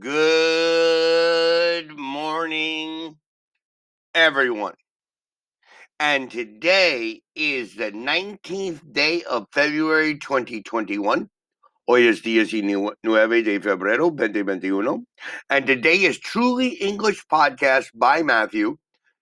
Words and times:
Good 0.00 1.98
morning, 1.98 3.16
everyone. 4.14 4.74
And 5.98 6.30
today 6.30 7.22
is 7.34 7.74
the 7.74 7.90
19th 7.90 8.92
day 8.92 9.24
of 9.24 9.48
February 9.52 10.16
2021. 10.18 11.28
Hoy 11.88 12.06
es 12.06 12.24
19 12.24 12.92
de 13.02 13.58
febrero 13.58 14.10
2021. 14.16 15.04
And 15.50 15.66
today 15.66 16.04
is 16.04 16.20
Truly 16.20 16.74
English 16.74 17.26
Podcast 17.26 17.86
by 17.92 18.22
Matthew, 18.22 18.76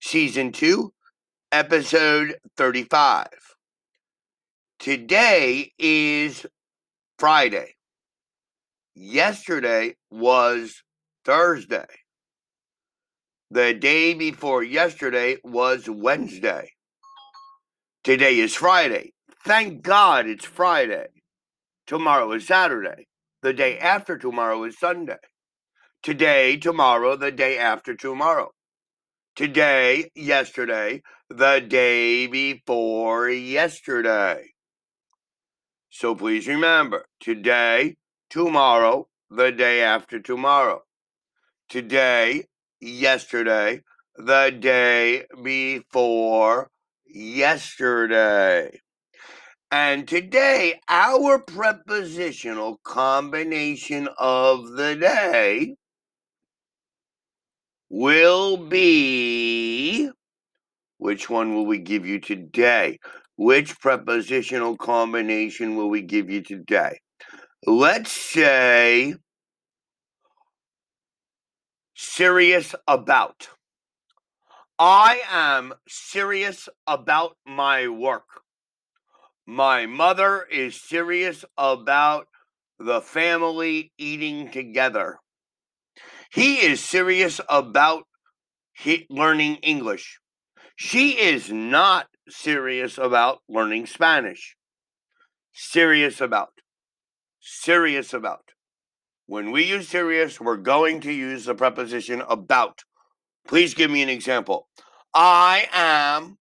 Season 0.00 0.52
2, 0.52 0.92
Episode 1.50 2.36
35. 2.56 3.26
Today 4.78 5.72
is 5.80 6.46
Friday. 7.18 7.74
Yesterday 9.02 9.94
was 10.10 10.82
Thursday. 11.24 11.86
The 13.50 13.72
day 13.72 14.12
before 14.12 14.62
yesterday 14.62 15.38
was 15.42 15.88
Wednesday. 15.88 16.68
Today 18.04 18.38
is 18.38 18.54
Friday. 18.54 19.14
Thank 19.42 19.80
God 19.80 20.26
it's 20.26 20.44
Friday. 20.44 21.06
Tomorrow 21.86 22.30
is 22.32 22.46
Saturday. 22.46 23.06
The 23.40 23.54
day 23.54 23.78
after 23.78 24.18
tomorrow 24.18 24.64
is 24.64 24.78
Sunday. 24.78 25.16
Today, 26.02 26.58
tomorrow, 26.58 27.16
the 27.16 27.32
day 27.32 27.56
after 27.56 27.94
tomorrow. 27.94 28.50
Today, 29.34 30.10
yesterday, 30.14 31.00
the 31.30 31.64
day 31.66 32.26
before 32.26 33.30
yesterday. 33.30 34.50
So 35.88 36.14
please 36.14 36.46
remember 36.46 37.06
today, 37.18 37.96
tomorrow, 38.30 39.08
the 39.30 39.50
day 39.50 39.82
after 39.82 40.20
tomorrow. 40.20 40.82
Today, 41.68 42.44
yesterday, 42.80 43.82
the 44.16 44.56
day 44.58 45.24
before 45.42 46.70
yesterday. 47.06 48.80
And 49.72 50.08
today, 50.08 50.80
our 50.88 51.38
prepositional 51.38 52.80
combination 52.84 54.08
of 54.18 54.72
the 54.72 54.96
day 54.96 55.76
will 57.88 58.56
be 58.56 60.10
which 60.98 61.30
one 61.30 61.54
will 61.54 61.66
we 61.66 61.78
give 61.78 62.04
you 62.04 62.20
today? 62.20 62.98
Which 63.36 63.78
prepositional 63.80 64.76
combination 64.76 65.76
will 65.76 65.88
we 65.88 66.02
give 66.02 66.28
you 66.28 66.42
today? 66.42 66.98
Let's 67.66 68.10
say 68.10 69.14
serious 71.94 72.74
about. 72.88 73.48
I 74.78 75.20
am 75.28 75.74
serious 75.86 76.68
about 76.86 77.36
my 77.46 77.88
work. 77.88 78.42
My 79.46 79.84
mother 79.84 80.46
is 80.50 80.80
serious 80.80 81.44
about 81.58 82.28
the 82.78 83.02
family 83.02 83.92
eating 83.98 84.50
together. 84.50 85.18
He 86.32 86.56
is 86.56 86.82
serious 86.82 87.40
about 87.48 88.04
he, 88.72 89.06
learning 89.10 89.56
English. 89.56 90.18
She 90.76 91.10
is 91.18 91.50
not 91.52 92.06
serious 92.28 92.96
about 92.96 93.40
learning 93.48 93.84
Spanish. 93.86 94.56
Serious 95.52 96.22
about 96.22 96.52
serious 97.40 98.12
about. 98.12 98.52
When 99.26 99.50
we 99.50 99.64
use 99.64 99.88
serious, 99.88 100.40
we're 100.40 100.56
going 100.56 101.00
to 101.02 101.12
use 101.12 101.44
the 101.44 101.54
preposition 101.54 102.22
about. 102.28 102.80
Please 103.46 103.74
give 103.74 103.90
me 103.90 104.02
an 104.02 104.08
example. 104.08 104.68
I 105.14 105.68
am 105.72 106.38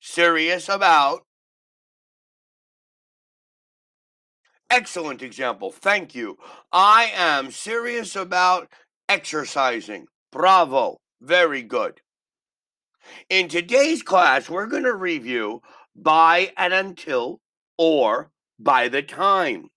serious 0.00 0.68
about. 0.68 1.22
Excellent 4.70 5.22
example. 5.22 5.70
Thank 5.70 6.14
you. 6.14 6.36
I 6.72 7.12
am 7.14 7.50
serious 7.50 8.16
about 8.16 8.68
exercising. 9.08 10.06
Bravo. 10.32 10.98
Very 11.20 11.62
good. 11.62 12.00
In 13.28 13.48
today's 13.48 14.02
class, 14.02 14.48
we're 14.48 14.66
going 14.66 14.84
to 14.84 14.94
review 14.94 15.60
by 15.94 16.52
and 16.56 16.72
until 16.72 17.40
or 17.78 18.30
by 18.58 18.88
the 18.88 19.02
time 19.02 19.68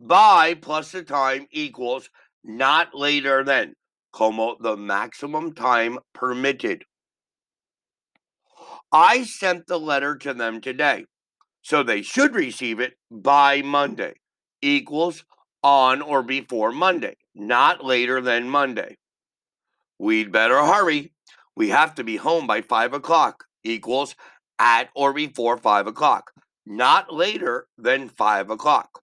by 0.00 0.54
plus 0.54 0.92
the 0.92 1.02
time 1.02 1.46
equals 1.50 2.10
not 2.44 2.94
later 2.94 3.42
than, 3.44 3.74
como 4.12 4.56
the 4.60 4.76
maximum 4.76 5.52
time 5.54 5.98
permitted. 6.14 6.84
I 8.92 9.24
sent 9.24 9.66
the 9.66 9.80
letter 9.80 10.16
to 10.16 10.32
them 10.34 10.60
today, 10.60 11.06
so 11.62 11.82
they 11.82 12.02
should 12.02 12.34
receive 12.34 12.80
it 12.80 12.94
by 13.10 13.62
Monday, 13.62 14.14
equals 14.62 15.24
on 15.62 16.00
or 16.00 16.22
before 16.22 16.70
Monday, 16.70 17.16
not 17.34 17.84
later 17.84 18.20
than 18.20 18.48
Monday. 18.48 18.96
We'd 19.98 20.30
better 20.30 20.62
hurry. 20.62 21.12
We 21.56 21.70
have 21.70 21.94
to 21.96 22.04
be 22.04 22.16
home 22.16 22.46
by 22.46 22.60
5 22.60 22.92
o'clock, 22.92 23.44
equals 23.64 24.14
at 24.58 24.90
or 24.94 25.12
before 25.12 25.56
5 25.56 25.86
o'clock, 25.86 26.30
not 26.64 27.12
later 27.12 27.66
than 27.76 28.08
5 28.08 28.50
o'clock. 28.50 29.02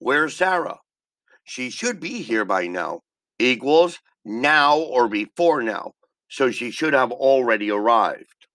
Where's 0.00 0.36
Sarah? 0.36 0.78
She 1.44 1.68
should 1.68 2.00
be 2.00 2.22
here 2.22 2.46
by 2.46 2.66
now. 2.66 3.02
Equals 3.38 3.98
now 4.24 4.78
or 4.78 5.08
before 5.08 5.62
now. 5.62 5.92
So 6.28 6.50
she 6.50 6.70
should 6.70 6.94
have 6.94 7.12
already 7.12 7.70
arrived. 7.70 8.46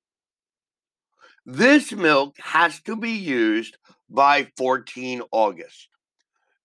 This 1.46 1.92
milk 1.92 2.36
has 2.40 2.82
to 2.82 2.96
be 2.96 3.12
used 3.12 3.78
by 4.10 4.52
14 4.58 5.22
August. 5.32 5.90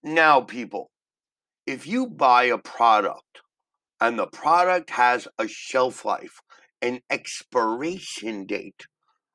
Now, 0.02 0.40
people, 0.40 0.90
if 1.66 1.86
you 1.86 2.06
buy 2.06 2.44
a 2.44 2.56
product 2.56 3.42
and 4.00 4.18
the 4.18 4.28
product 4.28 4.88
has 4.90 5.28
a 5.38 5.46
shelf 5.46 6.06
life, 6.06 6.40
an 6.80 7.00
expiration 7.10 8.46
date, 8.46 8.86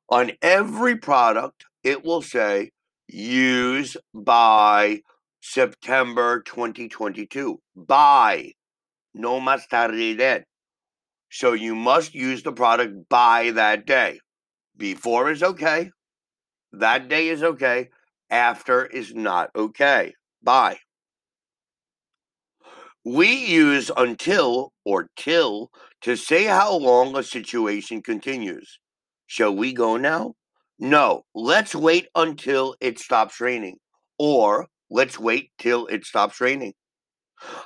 on 0.09 0.31
every 0.41 0.95
product, 0.95 1.65
it 1.83 2.03
will 2.03 2.23
say 2.23 2.71
use 3.07 3.95
by 4.11 5.01
September 5.47 6.41
2022. 6.41 7.59
By. 7.75 8.53
No 9.13 9.39
más 9.39 9.69
then. 9.69 10.43
So 11.29 11.53
you 11.53 11.75
must 11.75 12.15
use 12.15 12.41
the 12.41 12.51
product 12.51 13.07
by 13.09 13.51
that 13.51 13.85
day. 13.85 14.19
Before 14.75 15.29
is 15.29 15.43
okay. 15.43 15.91
That 16.71 17.09
day 17.09 17.29
is 17.29 17.43
okay. 17.43 17.89
After 18.31 18.87
is 18.87 19.13
not 19.13 19.51
okay. 19.55 20.13
By. 20.41 20.77
We 23.05 23.31
use 23.45 23.91
until 23.95 24.73
or 24.83 25.09
till 25.15 25.69
to 26.01 26.15
say 26.15 26.45
how 26.45 26.75
long 26.75 27.15
a 27.15 27.21
situation 27.21 28.01
continues. 28.01 28.79
Shall 29.27 29.55
we 29.55 29.73
go 29.73 29.95
now? 29.97 30.33
No, 30.79 31.21
let's 31.35 31.75
wait 31.75 32.07
until 32.15 32.75
it 32.81 32.97
stops 32.97 33.39
raining. 33.39 33.77
Or 34.17 34.67
Let's 34.89 35.19
wait 35.19 35.51
till 35.57 35.87
it 35.87 36.05
stops 36.05 36.39
raining. 36.39 36.73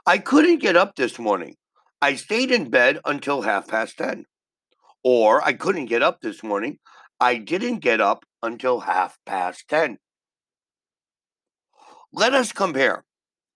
I 0.05 0.17
couldn't 0.17 0.59
get 0.59 0.75
up 0.75 0.95
this 0.95 1.19
morning. 1.19 1.55
I 2.01 2.15
stayed 2.15 2.51
in 2.51 2.69
bed 2.69 2.99
until 3.05 3.41
half 3.41 3.67
past 3.67 3.97
10. 3.97 4.25
Or 5.03 5.43
I 5.43 5.53
couldn't 5.53 5.85
get 5.85 6.01
up 6.01 6.21
this 6.21 6.43
morning. 6.43 6.79
I 7.19 7.35
didn't 7.35 7.79
get 7.79 7.99
up 7.99 8.23
until 8.41 8.81
half 8.81 9.17
past 9.25 9.65
10. 9.69 9.97
Let 12.11 12.33
us 12.33 12.51
compare 12.51 13.03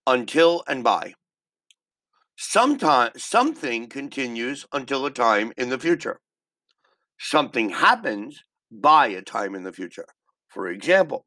until 0.06 0.62
and 0.68 0.84
by. 0.84 1.14
Sometime, 2.36 3.12
something 3.16 3.88
continues 3.88 4.66
until 4.72 5.06
a 5.06 5.10
time 5.10 5.52
in 5.56 5.70
the 5.70 5.78
future. 5.78 6.20
Something 7.18 7.70
happens 7.70 8.42
by 8.70 9.06
a 9.08 9.22
time 9.22 9.54
in 9.54 9.62
the 9.62 9.72
future. 9.72 10.06
For 10.48 10.68
example, 10.68 11.26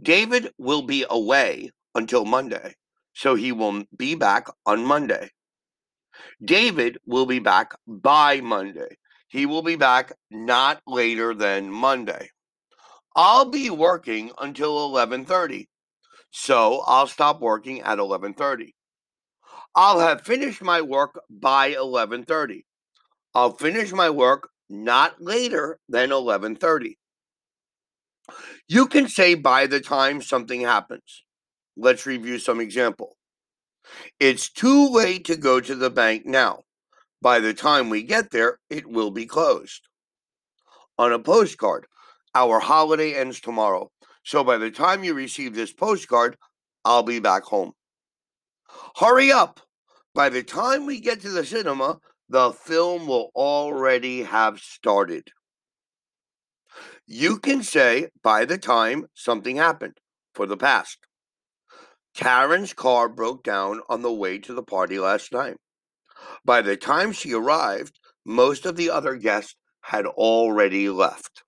David 0.00 0.52
will 0.58 0.82
be 0.82 1.04
away 1.08 1.70
until 1.94 2.24
Monday, 2.24 2.74
so 3.12 3.34
he 3.34 3.52
will 3.52 3.84
be 3.96 4.14
back 4.14 4.48
on 4.66 4.84
Monday. 4.84 5.30
David 6.44 6.98
will 7.06 7.26
be 7.26 7.38
back 7.38 7.74
by 7.86 8.40
Monday. 8.40 8.98
He 9.28 9.46
will 9.46 9.62
be 9.62 9.76
back 9.76 10.12
not 10.30 10.82
later 10.86 11.34
than 11.34 11.70
Monday. 11.70 12.30
I'll 13.16 13.46
be 13.46 13.70
working 13.70 14.32
until 14.38 14.86
11:30. 14.86 15.68
So 16.30 16.82
I'll 16.86 17.06
stop 17.06 17.40
working 17.40 17.80
at 17.82 17.98
11:30. 17.98 18.74
I'll 19.74 20.00
have 20.00 20.22
finished 20.22 20.62
my 20.62 20.80
work 20.80 21.20
by 21.28 21.74
11:30. 21.74 22.64
I'll 23.34 23.54
finish 23.54 23.92
my 23.92 24.10
work 24.10 24.50
not 24.68 25.20
later 25.20 25.78
than 25.88 26.10
11:30. 26.10 26.98
You 28.68 28.86
can 28.86 29.08
say 29.08 29.34
by 29.34 29.66
the 29.66 29.80
time 29.80 30.22
something 30.22 30.62
happens. 30.62 31.24
Let's 31.76 32.06
review 32.06 32.38
some 32.38 32.60
example. 32.60 33.16
It's 34.18 34.50
too 34.50 34.88
late 34.88 35.24
to 35.26 35.36
go 35.36 35.60
to 35.60 35.74
the 35.74 35.90
bank 35.90 36.24
now. 36.24 36.62
By 37.20 37.40
the 37.40 37.54
time 37.54 37.90
we 37.90 38.02
get 38.02 38.30
there, 38.30 38.58
it 38.70 38.86
will 38.86 39.10
be 39.10 39.26
closed. 39.26 39.88
On 40.98 41.12
a 41.12 41.18
postcard, 41.18 41.86
our 42.34 42.60
holiday 42.60 43.14
ends 43.14 43.40
tomorrow. 43.40 43.90
So 44.24 44.42
by 44.44 44.56
the 44.56 44.70
time 44.70 45.04
you 45.04 45.14
receive 45.14 45.54
this 45.54 45.72
postcard, 45.72 46.36
I'll 46.84 47.02
be 47.02 47.18
back 47.18 47.44
home. 47.44 47.72
Hurry 48.96 49.30
up! 49.30 49.60
By 50.14 50.28
the 50.28 50.42
time 50.42 50.86
we 50.86 51.00
get 51.00 51.20
to 51.22 51.30
the 51.30 51.44
cinema, 51.44 51.98
the 52.28 52.52
film 52.52 53.06
will 53.06 53.30
already 53.34 54.22
have 54.22 54.60
started. 54.60 55.28
You 57.06 57.38
can 57.38 57.62
say 57.62 58.08
by 58.22 58.46
the 58.46 58.56
time 58.56 59.08
something 59.14 59.56
happened 59.56 59.98
for 60.34 60.46
the 60.46 60.56
past. 60.56 60.98
Karen's 62.14 62.72
car 62.72 63.08
broke 63.08 63.42
down 63.42 63.80
on 63.88 64.02
the 64.02 64.12
way 64.12 64.38
to 64.38 64.54
the 64.54 64.62
party 64.62 64.98
last 64.98 65.32
night. 65.32 65.56
By 66.44 66.62
the 66.62 66.76
time 66.76 67.12
she 67.12 67.34
arrived, 67.34 67.98
most 68.24 68.64
of 68.64 68.76
the 68.76 68.88
other 68.88 69.16
guests 69.16 69.56
had 69.82 70.06
already 70.06 70.88
left. 70.88 71.42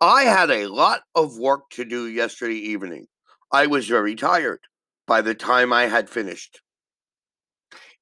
I 0.00 0.24
had 0.24 0.50
a 0.50 0.66
lot 0.66 1.02
of 1.14 1.38
work 1.38 1.70
to 1.70 1.84
do 1.84 2.06
yesterday 2.06 2.54
evening. 2.54 3.06
I 3.50 3.66
was 3.66 3.88
very 3.88 4.14
tired 4.14 4.60
by 5.06 5.22
the 5.22 5.34
time 5.34 5.72
I 5.72 5.86
had 5.86 6.08
finished. 6.08 6.60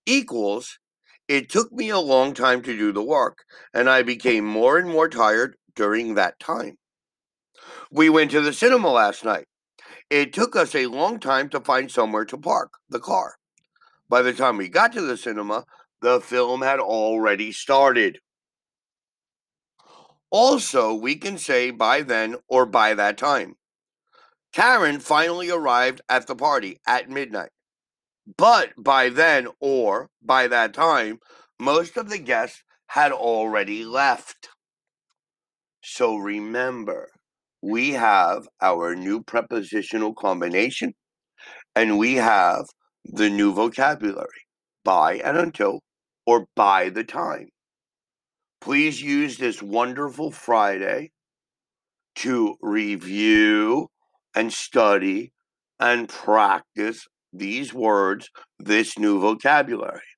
Equals, 0.04 0.78
it 1.28 1.48
took 1.48 1.72
me 1.72 1.88
a 1.88 1.98
long 1.98 2.34
time 2.34 2.60
to 2.62 2.76
do 2.76 2.92
the 2.92 3.02
work, 3.02 3.44
and 3.72 3.88
I 3.88 4.02
became 4.02 4.44
more 4.44 4.76
and 4.78 4.88
more 4.88 5.08
tired 5.08 5.56
during 5.74 6.14
that 6.14 6.38
time. 6.38 6.76
We 7.90 8.08
went 8.08 8.30
to 8.32 8.40
the 8.40 8.52
cinema 8.52 8.90
last 8.90 9.24
night. 9.24 9.46
It 10.08 10.32
took 10.32 10.56
us 10.56 10.74
a 10.74 10.86
long 10.86 11.20
time 11.20 11.48
to 11.50 11.60
find 11.60 11.90
somewhere 11.90 12.24
to 12.26 12.38
park 12.38 12.72
the 12.88 13.00
car. 13.00 13.36
By 14.08 14.22
the 14.22 14.32
time 14.32 14.56
we 14.56 14.68
got 14.68 14.92
to 14.94 15.00
the 15.00 15.16
cinema, 15.16 15.64
the 16.02 16.20
film 16.20 16.62
had 16.62 16.80
already 16.80 17.52
started. 17.52 18.18
Also, 20.30 20.94
we 20.94 21.16
can 21.16 21.38
say 21.38 21.70
by 21.70 22.02
then 22.02 22.36
or 22.48 22.66
by 22.66 22.94
that 22.94 23.18
time. 23.18 23.54
Karen 24.52 24.98
finally 24.98 25.50
arrived 25.50 26.00
at 26.08 26.26
the 26.26 26.34
party 26.34 26.80
at 26.86 27.08
midnight. 27.08 27.50
But 28.36 28.72
by 28.76 29.08
then 29.08 29.48
or 29.60 30.08
by 30.22 30.48
that 30.48 30.74
time, 30.74 31.20
most 31.58 31.96
of 31.96 32.08
the 32.08 32.18
guests 32.18 32.62
had 32.88 33.12
already 33.12 33.84
left. 33.84 34.48
So 35.82 36.16
remember, 36.16 37.10
we 37.62 37.90
have 37.92 38.48
our 38.60 38.94
new 38.94 39.22
prepositional 39.22 40.14
combination 40.14 40.94
and 41.74 41.98
we 41.98 42.16
have 42.16 42.66
the 43.04 43.30
new 43.30 43.52
vocabulary 43.52 44.46
by 44.84 45.16
and 45.16 45.36
until 45.36 45.80
or 46.26 46.46
by 46.56 46.90
the 46.90 47.04
time. 47.04 47.48
Please 48.60 49.02
use 49.02 49.38
this 49.38 49.62
wonderful 49.62 50.30
Friday 50.30 51.12
to 52.16 52.56
review 52.60 53.88
and 54.34 54.52
study 54.52 55.32
and 55.78 56.08
practice 56.08 57.06
these 57.32 57.72
words, 57.72 58.28
this 58.58 58.98
new 58.98 59.20
vocabulary. 59.20 60.09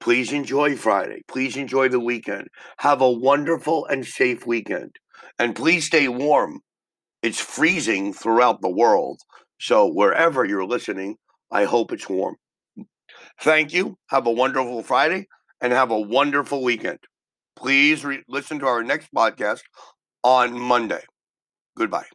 Please 0.00 0.32
enjoy 0.32 0.76
Friday. 0.76 1.22
Please 1.28 1.56
enjoy 1.56 1.88
the 1.88 2.00
weekend. 2.00 2.48
Have 2.78 3.00
a 3.00 3.10
wonderful 3.10 3.86
and 3.86 4.06
safe 4.06 4.46
weekend. 4.46 4.96
And 5.38 5.54
please 5.56 5.86
stay 5.86 6.08
warm. 6.08 6.60
It's 7.22 7.40
freezing 7.40 8.12
throughout 8.12 8.62
the 8.62 8.70
world. 8.70 9.20
So, 9.60 9.86
wherever 9.86 10.44
you're 10.44 10.66
listening, 10.66 11.16
I 11.50 11.64
hope 11.64 11.92
it's 11.92 12.08
warm. 12.08 12.36
Thank 13.40 13.72
you. 13.72 13.96
Have 14.10 14.26
a 14.26 14.30
wonderful 14.32 14.82
Friday 14.82 15.26
and 15.60 15.72
have 15.72 15.90
a 15.90 16.00
wonderful 16.00 16.62
weekend. 16.62 16.98
Please 17.56 18.04
re- 18.04 18.22
listen 18.28 18.58
to 18.60 18.66
our 18.66 18.82
next 18.82 19.08
podcast 19.14 19.62
on 20.22 20.58
Monday. 20.58 21.02
Goodbye. 21.76 22.06